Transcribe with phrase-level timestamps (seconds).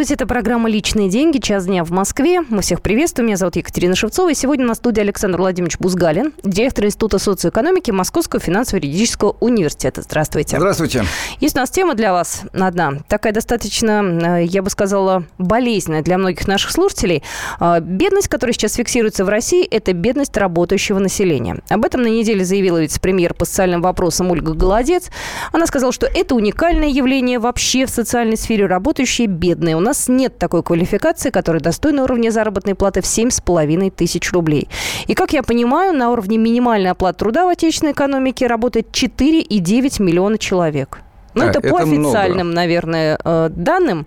[0.00, 2.40] Здравствуйте, это программа «Личные деньги», час дня в Москве.
[2.48, 4.30] Мы всех приветствуем, меня зовут Екатерина Шевцова.
[4.30, 10.00] И сегодня на студии Александр Владимирович Бузгалин, директор Института социоэкономики Московского финансово-юридического университета.
[10.00, 10.56] Здравствуйте.
[10.56, 11.04] Здравствуйте.
[11.40, 16.16] Есть у нас тема для вас одна, такая достаточно, э, я бы сказала, болезненная для
[16.16, 17.22] многих наших слушателей.
[17.60, 21.58] Э, бедность, которая сейчас фиксируется в России, это бедность работающего населения.
[21.68, 25.10] Об этом на неделе заявила вице-премьер по социальным вопросам Ольга Голодец.
[25.52, 29.76] Она сказала, что это уникальное явление вообще в социальной сфере работающие бедные.
[29.76, 34.68] У нас нет такой квалификации, которая достойна уровня заработной платы в 7,5 тысяч рублей.
[35.06, 40.38] И, как я понимаю, на уровне минимальной оплаты труда в отечественной экономике работает 4,9 миллиона
[40.38, 41.02] человек.
[41.34, 42.56] Ну, да, это по это официальным, много.
[42.56, 44.06] наверное, э, данным.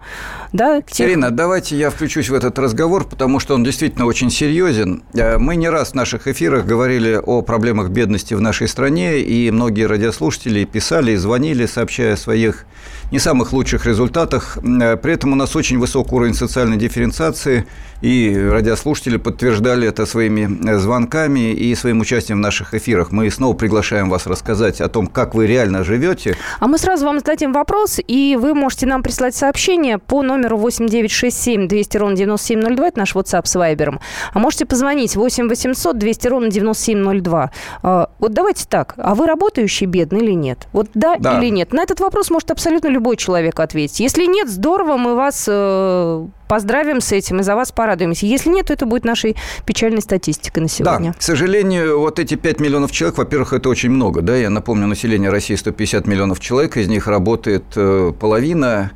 [0.52, 1.08] Да, тех...
[1.08, 5.04] Ирина, давайте я включусь в этот разговор, потому что он действительно очень серьезен.
[5.14, 9.50] Э, мы не раз в наших эфирах говорили о проблемах бедности в нашей стране, и
[9.52, 12.66] многие радиослушатели писали и звонили, сообщая о своих
[13.14, 14.58] не самых лучших результатах.
[14.58, 17.66] Э, при этом у нас очень высокий уровень социальной дифференциации,
[18.04, 23.12] и радиослушатели подтверждали это своими э, звонками и своим участием в наших эфирах.
[23.12, 26.36] Мы снова приглашаем вас рассказать о том, как вы реально живете.
[26.60, 31.68] А мы сразу вам зададим вопрос, и вы можете нам прислать сообщение по номеру 8967
[31.68, 34.00] 200 ровно 9702, это наш WhatsApp с Вайбером.
[34.34, 37.52] А можете позвонить 8 800 200 ровно 9702.
[37.84, 40.68] А, вот давайте так, а вы работающий бедный или нет?
[40.74, 41.40] Вот да, да.
[41.40, 41.72] или нет?
[41.72, 44.00] На этот вопрос может абсолютно любой любой человек ответить.
[44.00, 48.26] Если нет, здорово, мы вас э, поздравим с этим и за вас порадуемся.
[48.26, 51.12] Если нет, то это будет нашей печальной статистикой на сегодня.
[51.12, 54.22] Да, к сожалению, вот эти 5 миллионов человек, во-первых, это очень много.
[54.22, 54.38] Да?
[54.38, 58.92] Я напомню, население России 150 миллионов человек, из них работает э, половина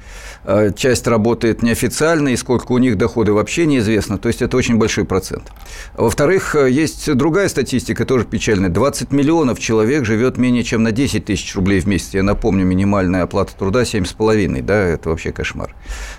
[0.76, 5.03] часть работает неофициально, и сколько у них доходы вообще неизвестно, то есть это очень большой
[5.03, 5.52] процент.
[5.95, 8.70] Во-вторых, э, есть другая статистика, тоже печальная.
[8.70, 12.14] 20 миллионов человек живет менее чем на 10 тысяч рублей в месяц.
[12.14, 15.75] Я напомню, минимальная оплата труда 7,5, да, это вообще кошмар.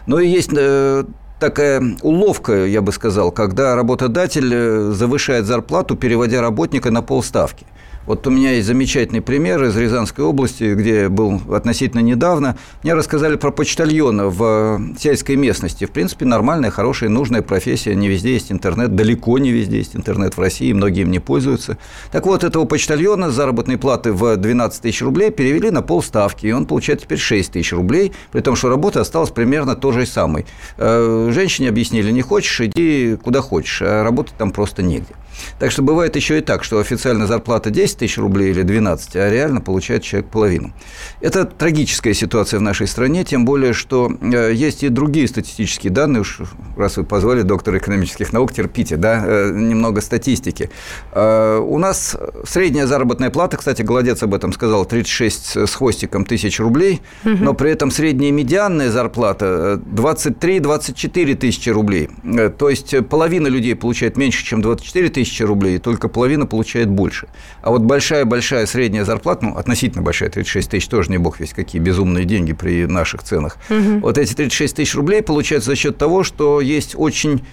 [0.07, 1.05] Но и есть э,
[1.41, 7.67] такая уловка, я бы сказал, когда работодатель завышает зарплату, переводя работника на полставки–
[8.09, 12.57] вот у меня есть замечательный пример из Рязанской области, где я был относительно недавно.
[12.83, 15.85] Мне рассказали про почтальона в э, сельской местности.
[15.85, 17.95] В принципе, нормальная, хорошая, нужная профессия.
[17.95, 21.77] Не везде есть интернет, далеко не везде есть интернет в России, многие им не пользуются.
[22.11, 26.53] Так вот, этого почтальона с заработной платы в 12 тысяч рублей перевели на полставки, и
[26.53, 30.47] он получает теперь 6 тысяч рублей, при том, что работа осталась примерно той же самой.
[30.79, 35.15] Э, женщине объяснили, не хочешь, иди куда хочешь, а работать там просто негде.
[35.59, 39.31] Так что бывает еще и так, что официальная зарплата 10 тысяч рублей или 12, а
[39.31, 40.73] реально получает человек половину.
[41.21, 46.21] Это трагическая ситуация в нашей стране, тем более, что э, есть и другие статистические данные,
[46.21, 46.41] уж
[46.77, 50.71] раз вы позвали доктора экономических наук, терпите, да, э, немного статистики.
[51.13, 56.61] Э, у нас средняя заработная плата, кстати, Голодец об этом сказал, 36 с хвостиком тысяч
[56.61, 62.11] рублей, но при этом средняя медианная зарплата 23-24 тысячи рублей.
[62.59, 67.29] То есть половина людей получает меньше, чем 24 тысячи тысячи рублей, только половина получает больше.
[67.63, 71.81] А вот большая-большая средняя зарплата, ну, относительно большая, 36 тысяч, тоже не бог весь какие
[71.81, 73.57] безумные деньги при наших ценах.
[73.71, 74.01] Угу.
[74.01, 77.45] Вот эти 36 тысяч рублей получаются за счет того, что есть очень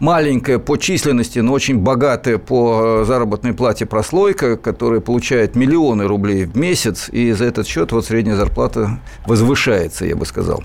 [0.00, 6.44] маленькая по численности, но очень богатая по э, заработной плате прослойка, которая получает миллионы рублей
[6.44, 10.64] в месяц, и за этот счет вот средняя зарплата возвышается, я бы сказал.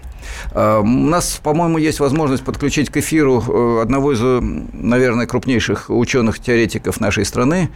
[0.52, 4.40] А, у нас, по-моему, есть возможность подключить к эфиру э, одного из, э,
[4.74, 7.70] наверное, крупнейших ученых-теоретиков нашей страны,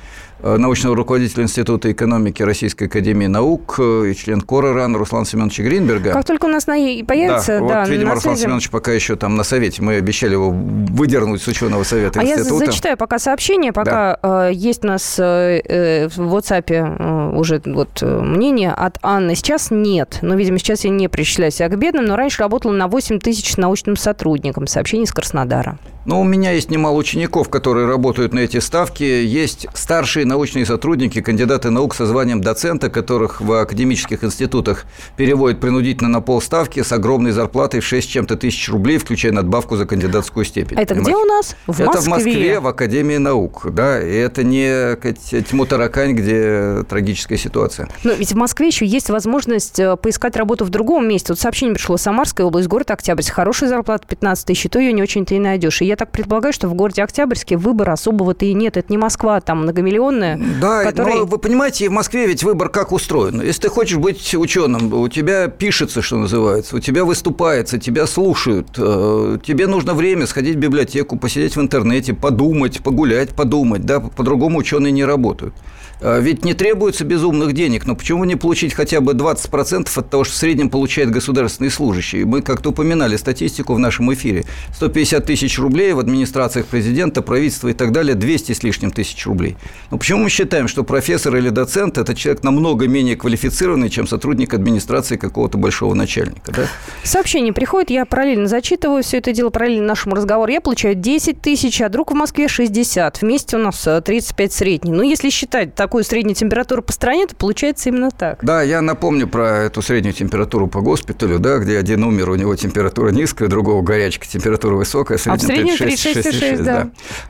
[0.43, 6.11] научного руководителя Института экономики Российской Академии Наук и член Кора РАН Руслана Семеновича Гринберга.
[6.11, 6.73] Как только у нас на...
[6.73, 9.81] появится, да, да вот, видимо, Руслан Семенович пока еще там на совете.
[9.81, 12.65] Мы обещали его выдернуть с ученого совета а института.
[12.65, 14.49] Я зачитаю пока сообщение, пока да.
[14.49, 19.35] есть у нас в WhatsApp уже вот мнение от Анны.
[19.35, 22.87] Сейчас нет, но, видимо, сейчас я не причисляю себя к бедным, но раньше работала на
[22.87, 24.67] 8 тысяч научным сотрудникам.
[24.67, 25.77] Сообщение из Краснодара.
[26.05, 29.03] Ну, у меня есть немало учеников, которые работают на эти ставки.
[29.03, 34.85] Есть старшие научные сотрудники, кандидаты наук со званием доцента, которых в академических институтах
[35.15, 39.85] переводят принудительно на полставки с огромной зарплатой в 6 чем-то тысяч рублей, включая надбавку за
[39.85, 40.77] кандидатскую степень.
[40.77, 41.11] Это понимаете?
[41.11, 41.55] где у нас?
[41.67, 42.03] В это Москве.
[42.03, 43.67] в Москве, в Академии наук.
[43.71, 44.95] Да, и это не
[45.43, 47.87] тьму таракань, где трагическая ситуация.
[48.03, 51.31] Но ведь в Москве еще есть возможность э, поискать работу в другом месте.
[51.31, 53.33] Вот сообщение пришло Самарская область, город Октябрьск.
[53.33, 55.81] Хорошая зарплата 15 тысяч, то ее не очень-то и найдешь.
[55.81, 58.77] И я так предполагаю, что в городе Октябрьске выбора особого-то и нет.
[58.77, 60.39] Это не Москва, там многомиллионная.
[60.61, 61.15] Да, который...
[61.15, 63.41] но вы понимаете, в Москве ведь выбор как устроен.
[63.41, 68.69] Если ты хочешь быть ученым, у тебя пишется, что называется, у тебя выступается, тебя слушают,
[68.77, 74.59] э, тебе нужно время сходить в библиотеку, посидеть в интернете, подумать, погулять, подумать, да, по-другому
[74.59, 75.53] ученые не работают.
[76.01, 80.23] А, ведь не требуется безумных денег, но почему не получить хотя бы 20% от того,
[80.23, 82.23] что в среднем получает государственный служащий?
[82.25, 84.43] Мы как-то упоминали статистику в нашем эфире.
[84.75, 89.55] 150 тысяч рублей в администрациях президента, правительства и так далее, 200 с лишним тысяч рублей.
[89.91, 94.53] Но почему мы считаем, что профессор или доцент– это человек намного менее квалифицированный, чем сотрудник
[94.53, 96.51] администрации какого-то большого начальника?
[96.51, 96.67] Да?
[97.03, 100.51] Сообщение приходит, я параллельно зачитываю все это дело, параллельно нашему разговору.
[100.51, 103.21] Я получаю 10 тысяч, а друг в Москве 60.
[103.21, 104.91] Вместе у нас 35 э, средний.
[104.91, 108.39] Ну, если считать такую среднюю температуру по стране, то получается именно так.
[108.41, 112.55] Да, я напомню про эту среднюю температуру по госпиталю, да, где один умер, у него
[112.55, 116.63] температура низкая, другого горячка, температура высокая, а в среднем 36,6, да.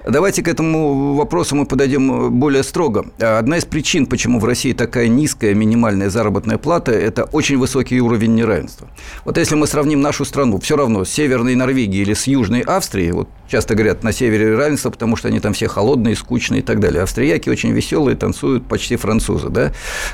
[0.03, 0.11] да.
[0.11, 3.07] Давайте к этому вопросу мы подойдем более строго.
[3.17, 8.35] Одна из причин, почему в России такая низкая минимальная заработная плата, это очень высокий уровень
[8.35, 8.87] неравенства.
[9.25, 13.13] Вот если мы сравним нашу страну, все равно с Северной Норвегией или с Южной Австрией,
[13.13, 16.79] вот часто говорят, на севере равенство, потому что они там все холодные, скучные и так
[16.79, 17.03] далее.
[17.03, 19.71] Австрияки очень веселые, танцуют почти французы, да,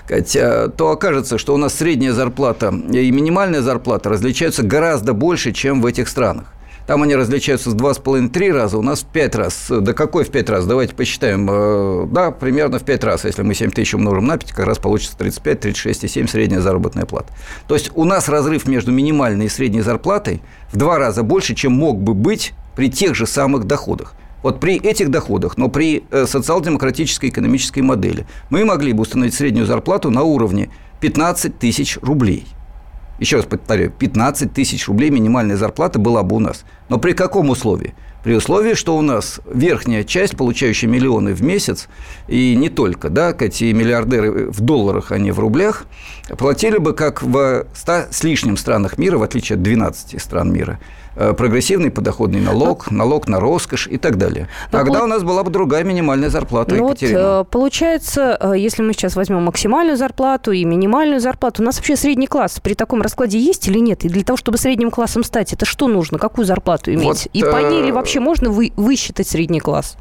[0.08, 5.86] то окажется, что у нас средняя зарплата и минимальная зарплата различаются гораздо больше, чем в
[5.86, 6.48] этих странах.
[6.86, 9.68] Там они различаются в 2,5-3 раза, у нас в 5 раз.
[9.70, 10.66] Да какой в 5 раз?
[10.66, 11.48] Давайте посчитаем.
[11.50, 13.26] Э, да, примерно в 5 раз.
[13.26, 16.62] Если мы 7 тысяч умножим на 5, как раз получится 35, 36 и 7 средняя
[16.62, 17.32] заработная плата.
[17.68, 20.42] То есть у нас разрыв между минимальной и средней зарплатой
[20.74, 24.14] в два раза больше, чем мог бы быть при тех же самых доходах.
[24.42, 29.66] Вот при этих доходах, но при э, социал-демократической экономической модели, мы могли бы установить среднюю
[29.66, 30.70] зарплату на уровне
[31.02, 32.48] 15 тысяч рублей.
[33.20, 36.64] Еще раз повторяю, 15 тысяч рублей минимальная зарплата была бы у нас.
[36.88, 37.96] Но при каком условии?
[38.24, 41.90] При условии, что у нас верхняя часть, получающая миллионы в месяц,
[42.30, 45.86] и не только, да, эти миллиардеры в долларах, а не в рублях,
[46.38, 50.80] платили бы, как в 100 с лишним странах мира, в отличие от 12 стран мира,
[51.38, 54.48] прогрессивный подоходный налог, налог на роскошь и так далее.
[54.72, 57.38] Но ну, Тогда у нас была бы другая минимальная зарплата, ну Екатерина.
[57.40, 61.78] Вот, э, получается, э, если мы сейчас возьмем максимальную зарплату и минимальную зарплату, у нас
[61.78, 64.06] вообще средний класс при таком раскладе есть или нет?
[64.06, 66.20] И для того, чтобы средним классом стать, это что нужно?
[66.20, 67.04] Какую зарплату иметь?
[67.04, 69.98] Вот, и по ней ли вообще можно вы, высчитать средний класс?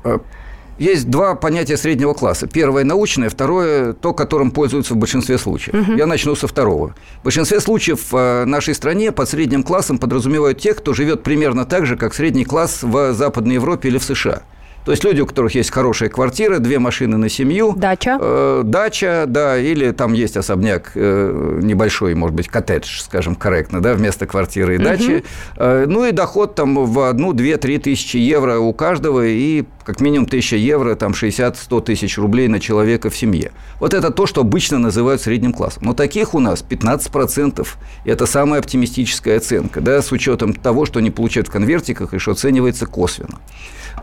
[0.78, 2.46] Есть два понятия среднего класса.
[2.46, 5.88] Первое– научное, второе– то, которым пользуются в большинстве случаев.
[5.88, 5.96] Угу.
[5.96, 6.94] Я начну со второго.
[7.20, 11.86] В большинстве случаев в нашей стране под средним классом подразумевают тех, кто живет примерно так
[11.86, 14.42] же, как средний класс в Западной Европе или в США–
[14.84, 17.75] то есть люди, у которых есть хорошая квартира, две машины на семью.
[17.76, 18.19] Дача.
[18.20, 23.94] Э, дача, да, или там есть особняк э, небольшой, может быть, коттедж, скажем, корректно, да,
[23.94, 25.25] вместо квартиры и дачи.
[25.56, 30.02] Э, ну и доход там в одну, две, три тысячи евро у каждого и как
[30.02, 33.52] минимум тысяча евро, там 60-100 тысяч рублей на человека в семье.
[33.81, 35.84] Вот это то, что обычно называют средним классом.
[35.86, 37.66] Но таких у нас 15%.
[38.04, 42.19] И это самая оптимистическая оценка, да, с учетом того, что они получают в конвертиках и
[42.19, 43.38] что оценивается косвенно.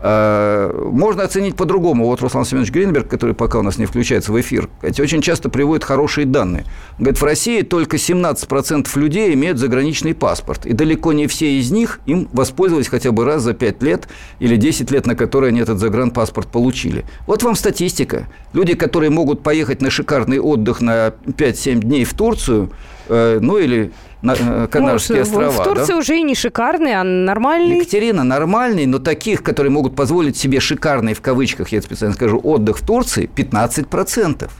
[0.02, 2.06] Э, можно оценить по-другому.
[2.06, 5.84] Вот Руслан Семенович Гринберг, который пока у нас не включается в эфир, очень часто приводит
[5.84, 6.64] хорошие данные.
[6.98, 10.66] Говорит, в России только 17% людей имеют заграничный паспорт.
[10.66, 14.08] И далеко не все из них им воспользовались хотя бы раз за 5 лет
[14.38, 17.04] или 10 лет, на которые они этот загранпаспорт получили.
[17.26, 18.28] Вот вам статистика.
[18.52, 22.70] Люди, которые могут поехать на шикарный отдых на 5-7 дней в Турцию,
[23.08, 23.92] э, ну или
[24.26, 25.50] на э, Канарские ну, острова.
[25.50, 25.98] В Турции да?
[25.98, 27.78] уже и не шикарный, а нормальный.
[27.78, 32.78] Екатерина, нормальный, но таких, которые могут позволить себе шикарный, в кавычках, я специально скажу, отдых
[32.78, 34.50] в Турции, 15%.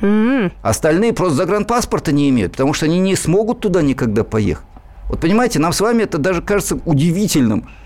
[0.00, 0.52] Mm-hmm.
[0.62, 4.64] Остальные просто загранпаспорта не имеют, потому что они не смогут туда никогда поехать.
[5.08, 7.68] Вот понимаете, нам с вами это даже кажется удивительным–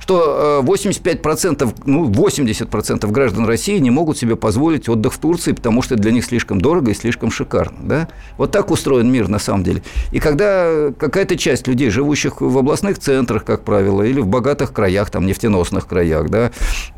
[0.00, 5.82] что 85%, э, ну, 80% граждан России не могут себе позволить отдых в Турции, потому
[5.82, 7.78] что для них слишком дорого и слишком шикарно.
[7.82, 8.08] Да?
[8.36, 9.82] Вот так устроен мир на самом деле.
[10.12, 15.10] И когда какая-то часть людей, живущих в областных центрах, как правило, или в богатых краях,
[15.10, 16.50] там, нефтеносных краях, да,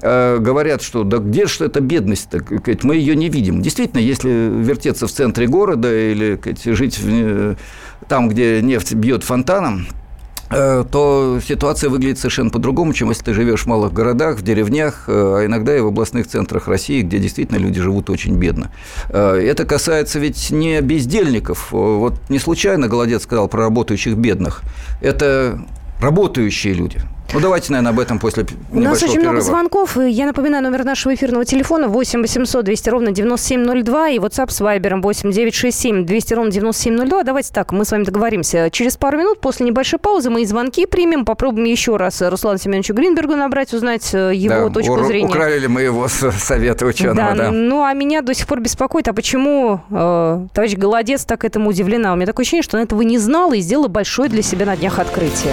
[0.03, 2.43] э, говорят, что да где же эта бедность-то,
[2.83, 3.63] мы ее не видим.
[3.63, 7.55] Действительно, если вертеться в центре города или жить э,
[8.09, 9.87] там, где нефть бьет фонтаном,
[10.49, 15.13] то ситуация выглядит совершенно по-другому, чем если ты живешь в малых городах, в деревнях, э,
[15.13, 18.71] а иногда и в областных центрах России, где действительно люди живут очень бедно.
[19.09, 21.73] Э, это касается ведь не бездельников.
[21.73, 24.63] Вот не случайно Голодец сказал про работающих бедных.
[25.01, 25.59] Это
[26.01, 27.01] работающие люди.
[27.35, 29.31] Ну, давайте, наверное, об этом после У нас очень перерыва.
[29.33, 29.97] много звонков.
[29.97, 35.01] Я напоминаю, номер нашего эфирного телефона 8 800 200 ровно 9702 и WhatsApp с Viber
[35.01, 37.25] 8 967 200 ровно 9702.
[37.25, 38.71] Давайте так, мы с вами договоримся.
[38.71, 41.25] Через пару минут после небольшой паузы мы и звонки примем.
[41.25, 45.29] Попробуем еще раз Руслану Семеновичу Гринбергу набрать, узнать э, его да, точку ур- зрения.
[45.29, 47.51] Украли ли мы его совета ученого, да, да.
[47.51, 52.13] Ну, а меня до сих пор беспокоит, а почему э, товарищ Голодец так этому удивлена?
[52.13, 54.77] У меня такое ощущение, что она этого не знала и сделала большое для себя на
[54.77, 55.53] днях открытие.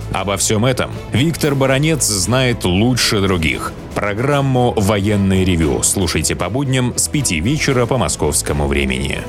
[0.11, 3.71] Обо всем этом Виктор Баранец знает лучше других.
[3.95, 9.21] Программу «Военный ревю» слушайте по будням с 5 вечера по московскому времени.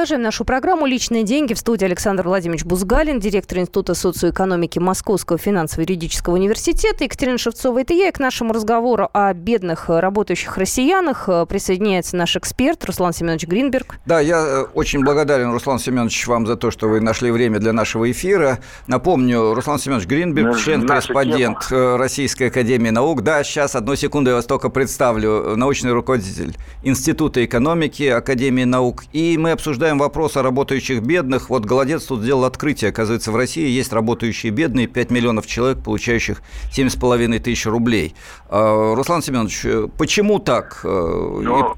[0.00, 1.52] Продолжаем нашу программу «Личные деньги».
[1.52, 7.04] В студии Александр Владимирович Бузгалин, директор Института социоэкономики Московского финансово-юридического университета.
[7.04, 8.08] Екатерина Шевцова, это я.
[8.08, 13.96] И к нашему разговору о бедных работающих россиянах присоединяется наш эксперт Руслан Семенович Гринберг.
[14.06, 17.74] Да, я э, очень благодарен, Руслан Семенович, вам за то, что вы нашли время для
[17.74, 18.60] нашего эфира.
[18.86, 23.20] Напомню, Руслан Семенович Гринберг, член-корреспондент э, Российской Академии Наук.
[23.22, 25.56] Да, сейчас, одну секунду, я вас только представлю.
[25.56, 29.04] Научный руководитель Института экономики Академии Наук.
[29.12, 31.50] И мы обсуждаем обсуждаем вопрос о работающих бедных.
[31.50, 32.90] Вот Голодец тут сделал открытие.
[32.90, 38.14] Оказывается, в России есть работающие бедные, 5 миллионов человек, получающих 7,5 тысяч рублей.
[38.48, 40.80] А, Руслан Семенович, почему так?
[40.84, 41.74] Ну,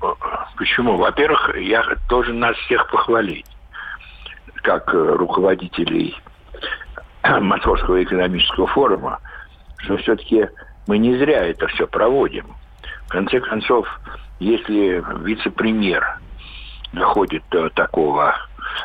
[0.57, 0.97] почему?
[0.97, 3.47] Во-первых, я должен нас всех похвалить,
[4.63, 6.15] как руководителей
[7.41, 9.21] Московского экономического форума,
[9.79, 10.49] что все-таки
[10.87, 12.47] мы не зря это все проводим.
[13.07, 13.87] В конце концов,
[14.41, 16.22] если вице-премьер
[16.93, 18.35] доходит до такого.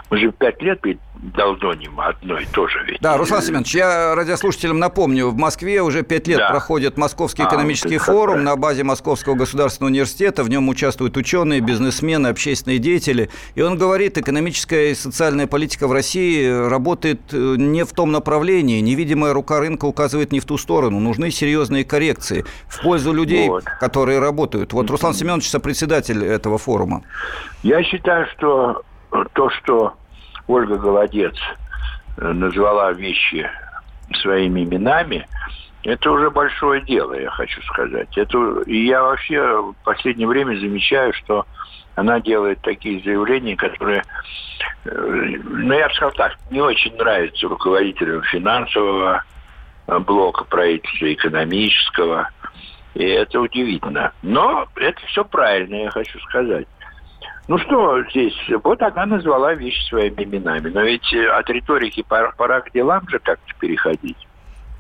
[0.09, 0.79] Мы же пять лет
[1.21, 3.01] долдоним одно и то же ведь.
[3.01, 6.49] Да, Руслан Семенович, я радиослушателям напомню, в Москве уже пять лет да.
[6.49, 10.43] проходит Московский а, экономический форум на базе Московского государственного университета.
[10.43, 13.29] В нем участвуют ученые, бизнесмены, общественные деятели.
[13.55, 18.79] И он говорит, экономическая и социальная политика в России работает э, не в том направлении.
[18.79, 20.99] Невидимая рука рынка указывает не в ту сторону.
[20.99, 23.63] Нужны серьезные коррекции в пользу людей, вот.
[23.79, 24.73] которые работают.
[24.73, 27.03] Вот Руслан Семенович, сопредседатель этого форума.
[27.63, 28.83] Я считаю, что
[29.25, 29.93] то, что
[30.47, 31.35] Ольга Голодец
[32.17, 33.49] э, назвала вещи
[34.21, 35.27] своими именами,
[35.83, 38.17] это уже большое дело, я хочу сказать.
[38.17, 41.45] Это, и я вообще в последнее время замечаю, что
[41.95, 44.03] она делает такие заявления, которые,
[44.85, 49.23] э, ну, я бы сказал так, не очень нравятся руководителям финансового
[49.87, 52.29] э, блока правительства, экономического.
[52.93, 54.11] И это удивительно.
[54.21, 56.67] Но это все правильно, я хочу сказать.
[57.47, 58.35] Ну что здесь?
[58.63, 60.69] Вот она назвала вещи своими именами.
[60.69, 64.17] Но ведь э, от риторики пора, пора к делам же как-то переходить.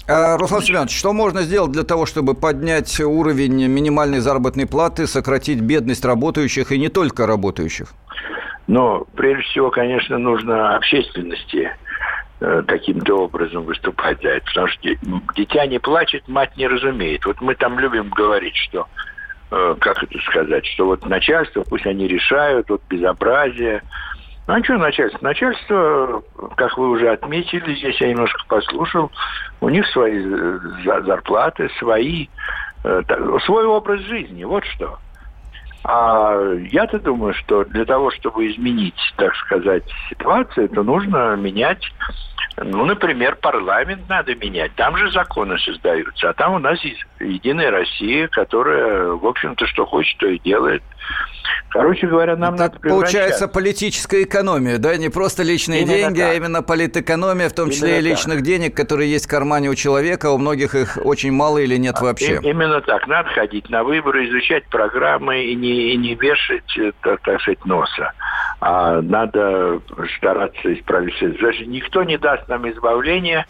[0.07, 5.61] А, Руслан Семенович, что можно сделать для того, чтобы поднять уровень минимальной заработной платы, сократить
[5.61, 7.87] бедность работающих и не только работающих?
[8.67, 11.71] Ну, прежде всего, конечно, нужно общественности
[12.41, 14.45] э, каким-то образом выступать за это.
[14.45, 14.89] Потому что
[15.35, 17.25] дитя не плачет, мать не разумеет.
[17.25, 18.87] Вот мы там любим говорить, что
[19.49, 23.81] как это сказать, что вот начальство, пусть они решают, вот безобразие.
[24.47, 25.19] Ну, а что начальство?
[25.21, 26.23] Начальство,
[26.55, 29.11] как вы уже отметили, здесь я немножко послушал,
[29.59, 30.59] у них свои э,
[31.05, 32.27] зарплаты, свои,
[32.83, 33.01] э,
[33.45, 34.99] свой образ жизни, вот что.
[35.83, 36.37] А
[36.71, 41.81] я-то думаю, что для того, чтобы изменить, так сказать, ситуацию, то нужно менять
[42.59, 44.73] ну, например, парламент надо менять.
[44.73, 46.29] Там же законы создаются.
[46.29, 50.81] А там у нас есть Единая Россия, которая, в общем-то, что хочет, то и делает.
[51.69, 54.95] Короче говоря, нам так надо Получается политическая экономия, да?
[54.97, 56.33] Не просто личные именно деньги, а так.
[56.33, 58.45] а именно политэкономия, в том числе именно и личных так.
[58.45, 61.99] денег, которые есть в кармане у человека, а у многих их очень мало или нет
[61.99, 62.39] вообще.
[62.41, 63.07] И, именно так.
[63.07, 67.63] Надо ходить на выборы, изучать программы и не, и не вешать, э, так, так сказать,
[67.65, 68.13] носа.
[68.61, 69.81] А надо
[70.17, 71.13] стараться исправить.
[71.41, 73.45] Даже никто не даст нам избавления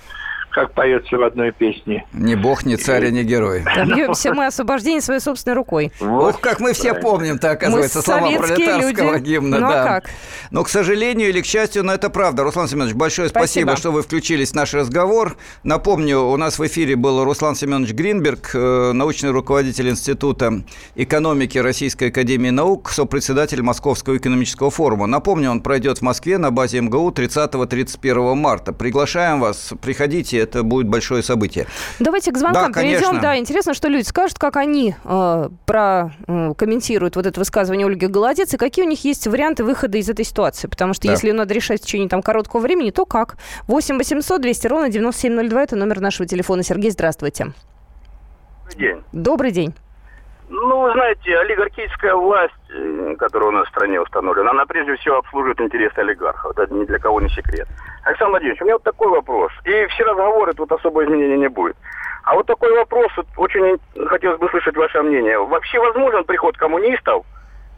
[0.57, 2.07] как поется в одной песне.
[2.13, 3.63] Не бог, не царь, не герой.
[3.75, 5.91] Добьемся мы освобождения своей собственной рукой.
[5.99, 6.33] Вот.
[6.33, 9.29] Ох, как мы все помним-то, оказывается, слова пролетарского люди.
[9.29, 9.59] гимна.
[9.59, 9.83] Ну, а да.
[9.83, 10.09] а как?
[10.49, 12.43] Но, к сожалению или к счастью, но это правда.
[12.43, 15.37] Руслан Семенович, большое спасибо, спасибо, что вы включились в наш разговор.
[15.61, 20.63] Напомню, у нас в эфире был Руслан Семенович Гринберг, э, научный руководитель Института
[20.95, 25.05] экономики Российской Академии Наук, сопредседатель Московского экономического форума.
[25.05, 28.73] Напомню, он пройдет в Москве на базе МГУ 30-31 марта.
[28.73, 31.67] Приглашаем вас, приходите, это будет большое событие.
[31.99, 33.19] Давайте к звонкам да, перейдем.
[33.19, 38.57] Да, интересно, что люди скажут, как они э, прокомментируют вот это высказывание Ольги Голодец, и
[38.57, 40.67] какие у них есть варианты выхода из этой ситуации.
[40.67, 41.13] Потому что да.
[41.13, 43.37] если надо решать в течение там, короткого времени, то как?
[43.67, 46.63] 8 800 200 ровно 9702– это номер нашего телефона.
[46.63, 47.53] Сергей, здравствуйте.
[48.65, 49.03] Добрый день.
[49.13, 49.73] Добрый день.
[50.49, 55.17] Ну, вы знаете, олигархическая власть, э, которая у нас в стране установлена, она прежде всего
[55.17, 56.57] обслуживает интересы олигархов.
[56.57, 57.67] Это ни для кого не секрет.
[58.03, 59.51] Александр Владимирович, у меня вот такой вопрос.
[59.65, 61.75] И все разговоры тут особо изменений не будет.
[62.23, 63.77] А вот такой вопрос, вот, очень
[64.07, 65.37] хотелось бы слышать ваше мнение.
[65.37, 67.25] Вообще возможен приход коммунистов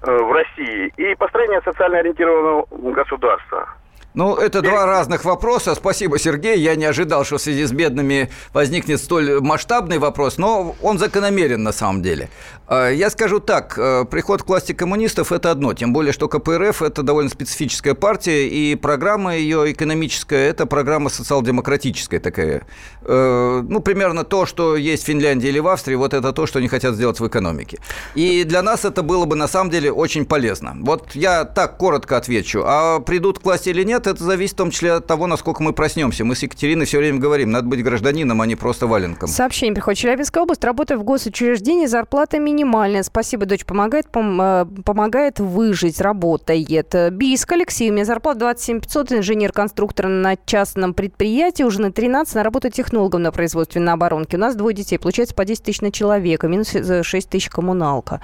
[0.03, 3.67] э, в России и построение социально ориентированного государства?
[4.15, 5.75] Ну, это два разных вопроса.
[5.75, 6.57] Спасибо, Сергей.
[6.59, 11.61] Я не ожидал, что в связи с бедными возникнет столь масштабный вопрос, но он закономерен
[11.61, 12.29] на самом деле.
[12.67, 16.81] А, я скажу так, э, приход к власти коммунистов– это одно, тем более, что КПРФ–
[16.83, 22.63] это довольно специфическая партия, и программа ее экономическая– это программа социал-демократическая такая.
[23.01, 26.59] Э, ну, примерно то, что есть в Финляндии или в Австрии, вот это то, что
[26.59, 27.79] они хотят сделать в экономике.
[28.13, 30.75] И для нас это было бы, на самом деле, очень полезно.
[30.81, 32.63] Вот я так коротко отвечу.
[32.65, 35.73] А придут к власти или нет, это зависит в том числе от того, насколько мы
[35.73, 36.25] проснемся.
[36.25, 39.27] Мы с Екатериной все время говорим, надо быть гражданином, а не просто валенком.
[39.27, 39.99] Сообщение приходит.
[39.99, 43.03] Челябинская область, работая в госучреждении, зарплата минимальная.
[43.03, 46.95] Спасибо, дочь помогает, пом- э, помогает выжить, работает.
[47.11, 52.43] Бийск, Алексей, у меня зарплата 27 500, инженер-конструктор на частном предприятии, уже на 13, на
[52.43, 54.37] работу технологом на производстве на оборонке.
[54.37, 58.21] У нас двое детей, получается по 10 тысяч на человека, минус 6 тысяч коммуналка.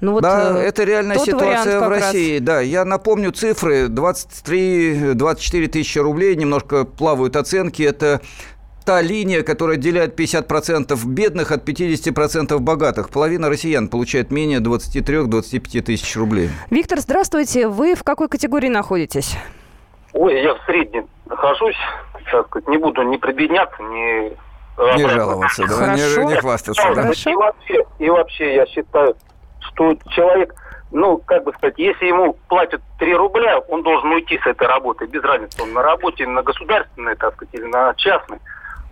[0.00, 2.38] Ну, вот, да, э, это реальная ситуация в России.
[2.38, 2.44] Раз.
[2.44, 3.86] Да, я напомню цифры.
[3.88, 7.82] 23-24 тысячи рублей, немножко плавают оценки.
[7.82, 8.20] Это
[8.84, 13.10] та линия, которая отделяет 50% бедных от 50% богатых.
[13.10, 16.50] Половина россиян получает менее 23-25 тысяч рублей.
[16.70, 17.68] Виктор, здравствуйте.
[17.68, 19.36] Вы в какой категории находитесь?
[20.12, 21.76] Ой, я в среднем нахожусь.
[22.24, 24.50] Сейчас не буду ни прибедняться, ни...
[24.96, 26.82] Не жаловаться, да, не, не хвастаться.
[26.94, 27.02] Да.
[27.02, 29.14] И, вообще, и вообще я считаю,
[29.80, 30.54] что человек
[30.92, 35.06] ну, как бы сказать, если ему платят 3 рубля, он должен уйти с этой работы,
[35.06, 38.38] без разницы, он на работе, на государственной, так сказать, или на частной.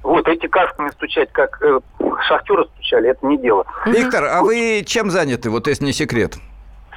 [0.04, 1.80] Вот эти касками стучать, как э,
[2.28, 3.66] шахтеры стучали, это не дело.
[3.84, 6.36] Виктор, а вы чем заняты, вот если не секрет?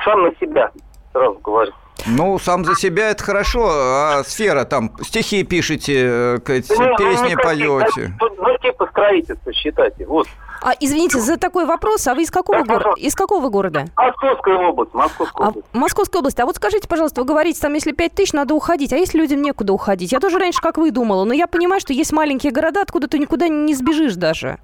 [0.06, 0.70] Сам на себя,
[1.14, 1.74] сразу говорю.
[2.06, 7.44] Ну, сам за себя это хорошо, а сфера там, стихи пишете, э, ну, песни ну,
[7.44, 8.14] поете.
[8.20, 10.28] Ну, ну, типа строительство, считайте, вот.
[10.64, 12.94] А, извините за такой вопрос, а вы из какого, города?
[12.98, 13.86] из какого города?
[13.96, 15.68] Московская область, Московская область.
[15.74, 16.40] А, Московская область.
[16.40, 19.42] А вот скажите, пожалуйста, вы говорите, там, если 5 тысяч, надо уходить, а если людям
[19.42, 20.12] некуда уходить?
[20.12, 23.18] Я тоже раньше, как вы, думала, но я понимаю, что есть маленькие города, откуда ты
[23.18, 24.60] никуда не сбежишь даже.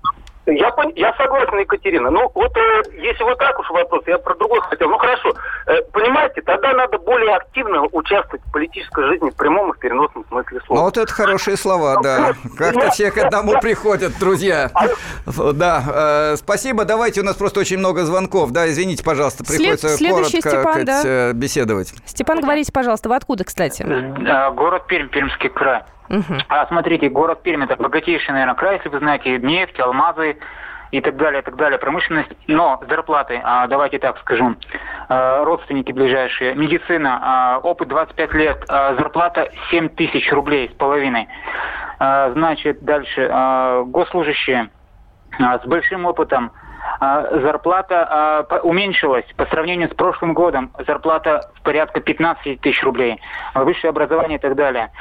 [0.51, 2.09] Я, я согласен, Екатерина.
[2.09, 4.89] Ну, вот э, если вот так уж вопрос, я про другой хотел.
[4.89, 5.33] Ну, хорошо.
[5.65, 10.25] Э, понимаете, тогда надо более активно участвовать в политической жизни в прямом и в переносном
[10.29, 10.79] смысле слова.
[10.79, 12.33] Ну, вот это хорошие слова, да.
[12.57, 14.71] Как-то все к одному приходят, друзья.
[15.25, 15.83] Да,
[16.33, 16.85] э, спасибо.
[16.85, 18.51] Давайте, у нас просто очень много звонков.
[18.51, 21.93] Да, извините, пожалуйста, приходится коротко беседовать.
[22.05, 23.83] Степан, говорите, пожалуйста, вы откуда, кстати?
[24.55, 25.83] Город Пермь, Пермский край.
[26.09, 26.37] Угу.
[26.49, 30.37] А смотрите, город Пермь это богатейший, наверное, край, если вы знаете, нефть, алмазы
[30.91, 32.31] и так далее, и так далее, промышленность.
[32.47, 34.55] Но зарплаты, а, давайте так скажу,
[35.09, 41.27] а, родственники ближайшие, медицина, а, опыт 25 лет, а, зарплата 7 тысяч рублей с половиной.
[41.99, 44.69] А, значит, дальше, а, госслужащие
[45.39, 46.51] а, с большим опытом,
[46.99, 50.71] зарплата а, уменьшилась по сравнению с прошлым годом.
[50.85, 53.19] Зарплата в порядка 15 тысяч рублей.
[53.53, 54.91] Высшее образование и так далее.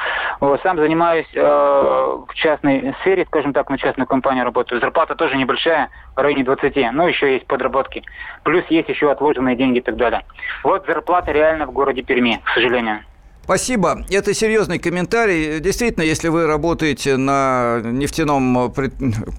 [0.63, 4.81] Сам занимаюсь э, в частной сфере, скажем так, на частную компанию работаю.
[4.81, 6.93] Зарплата тоже небольшая, в районе 20.
[6.93, 8.03] Ну, еще есть подработки.
[8.43, 10.25] Плюс есть еще отложенные деньги и так далее.
[10.63, 13.01] Вот зарплата реально в городе Перми, к сожалению.
[13.47, 14.05] Спасибо.
[14.11, 15.61] Это серьезный комментарий.
[15.61, 18.75] Действительно, если вы работаете на нефтяном,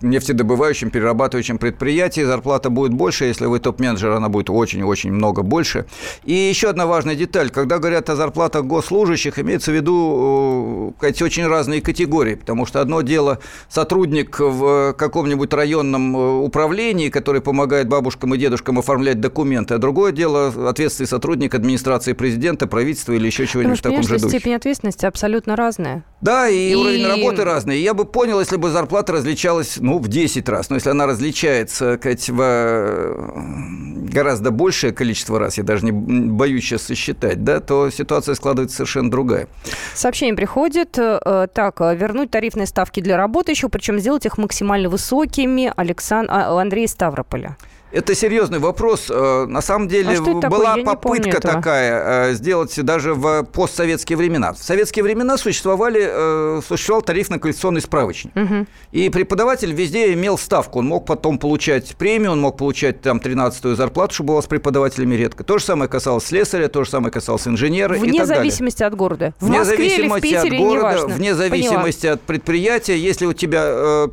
[0.02, 3.26] нефтедобывающем, перерабатывающем предприятии, зарплата будет больше.
[3.26, 5.88] Если вы топ-менеджер, она будет очень-очень много больше.
[6.24, 7.50] И еще одна важная деталь.
[7.50, 12.36] Когда говорят о зарплатах госслужащих, имеется в виду сказать, очень разные категории.
[12.36, 18.80] Потому что одно дело сотрудник в каком-нибудь районном э, управлении, который помогает бабушкам и дедушкам
[18.80, 24.18] оформлять документы, а другое дело ответственный сотрудник администрации президента, правительства или еще чего-нибудь такого Конечно,
[24.18, 26.04] же степень ответственности абсолютно разная.
[26.22, 27.80] Да, и, и уровень работы разный.
[27.80, 30.70] Я бы понял, если бы зарплата различалась, ну, в 10 раз.
[30.70, 36.64] Но если она различается, сказать, в э, гораздо большее количество раз, я даже не боюсь
[36.64, 39.48] сейчас сосчитать, да, то ситуация складывается совершенно другая.
[39.94, 40.98] Сообщение приходит.
[40.98, 45.72] Э, так, вернуть тарифные ставки для работающих, причем сделать их максимально высокими.
[45.76, 47.58] Александр, а, Андрей Ставрополя.
[47.98, 49.08] Это серьезный вопрос.
[49.10, 54.54] Э, на самом деле а была попытка такая сделать даже в постсоветские времена.
[54.54, 58.36] В советские времена существовали, э, существовал тарифно-коллекционный справочник.
[58.36, 58.68] Угу.
[58.92, 60.80] И преподаватель везде имел ставку.
[60.80, 65.16] Он мог потом получать премию, он мог получать там 13-ю зарплату, что было с преподавателями
[65.16, 65.44] редко.
[65.44, 68.94] То же самое касалось слесаря, то же самое касалось инженера Вне и так зависимости далее.
[68.94, 69.34] от города.
[69.40, 71.16] В вне Москве зависимости или в Питере, от города, неважно.
[71.16, 72.14] вне зависимости Поняла.
[72.14, 72.98] от предприятия.
[72.98, 74.08] Если у тебя, э,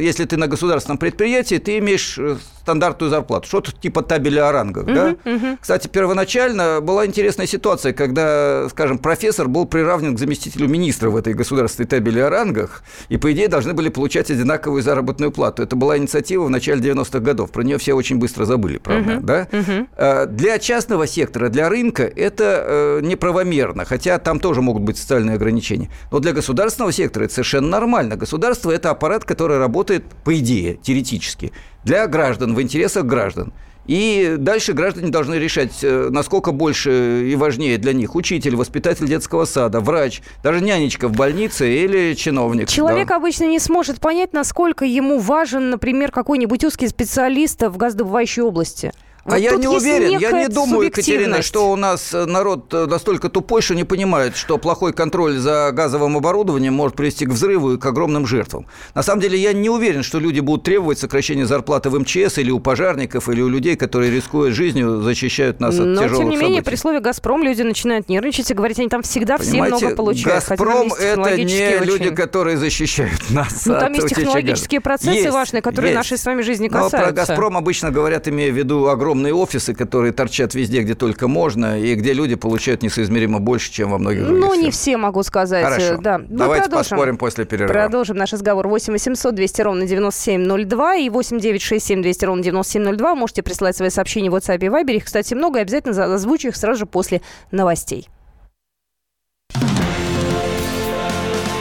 [0.00, 2.18] если ты на государственном предприятии, ты имеешь
[2.60, 3.19] стандартную зарплату.
[3.46, 4.84] Что-то типа табеля о рангах.
[4.84, 5.16] Угу, да?
[5.24, 5.58] угу.
[5.60, 11.34] Кстати, первоначально была интересная ситуация, когда, скажем, профессор был приравнен к заместителю министра в этой
[11.34, 15.62] государственной табели о рангах, и, по идее, должны были получать одинаковую заработную плату.
[15.62, 17.50] Это была инициатива в начале 90-х годов.
[17.50, 19.16] Про нее все очень быстро забыли, правда.
[19.16, 19.48] Угу, да?
[19.52, 20.32] угу.
[20.32, 25.90] Для частного сектора, для рынка это э, неправомерно, хотя там тоже могут быть социальные ограничения.
[26.10, 28.16] Но для государственного сектора это совершенно нормально.
[28.16, 31.52] Государство– это аппарат, который работает, по идее, теоретически,
[31.84, 33.52] для граждан, в интересах граждан.
[33.86, 39.46] И дальше граждане должны решать, э, насколько больше и важнее для них учитель, воспитатель детского
[39.46, 42.68] сада, врач, даже нянечка в больнице или чиновник.
[42.68, 43.16] Человек да.
[43.16, 48.92] обычно не сможет понять, насколько ему важен, например, какой-нибудь узкий специалист в газодобывающей области.
[49.30, 52.86] А вот я не уверен, я не думаю, Екатерина, что у нас э, народ э,
[52.86, 57.74] настолько тупой, что не понимает, что плохой контроль за газовым оборудованием может привести к взрыву
[57.74, 58.66] и к огромным жертвам.
[58.94, 62.50] На самом деле, я не уверен, что люди будут требовать сокращения зарплаты в МЧС или
[62.50, 66.36] у пожарников, или у людей, которые, рискуя жизнью, защищают нас от Но, тяжелых тем не
[66.36, 66.70] менее, событий.
[66.70, 70.44] при слове «Газпром» люди начинают нервничать и говорить, они там всегда Понимаете, все много получают.
[70.48, 71.84] «Газпром»– это не очень...
[71.84, 75.96] люди, которые защищают нас Ну, там есть технологические процессы есть, важные, которые есть.
[75.96, 76.98] нашей с вами жизни касаются.
[76.98, 80.94] Но про «Газпром» обычно говорят, имея в виду огромные огромные офисы, которые торчат везде, где
[80.94, 84.96] только можно, и где люди получают несоизмеримо больше, чем во многих других Ну, не все,
[84.96, 85.64] могу сказать.
[85.64, 85.98] Хорошо.
[86.00, 86.18] Да.
[86.18, 86.90] Ну, Давайте продолжим.
[86.90, 87.72] поспорим после перерыва.
[87.72, 88.68] Продолжим наш разговор.
[88.68, 93.14] 8 800 200 ровно 9702 и 8 967 200 ровно 9702.
[93.14, 94.96] Можете присылать свои сообщения в WhatsApp и Viber.
[94.96, 98.08] Их, кстати, много, и обязательно озвучу их сразу же после новостей.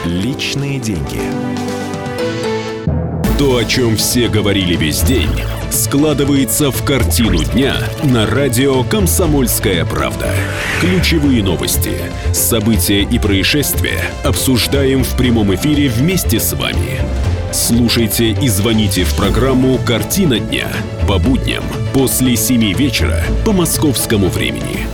[0.06, 1.59] Личные деньги.
[3.39, 5.30] То, о чем все говорили весь день–
[5.71, 10.30] складывается в картину дня на радио «Комсомольская правда».
[10.82, 11.93] Ключевые новости,
[12.34, 16.99] события и происшествия обсуждаем в прямом эфире вместе с вами.
[17.54, 20.67] Слушайте и звоните в программу «Картина дня»
[21.08, 24.86] по будням после 7 вечера по московскому времени.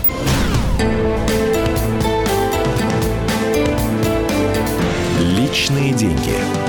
[5.19, 6.64] Личные деньги.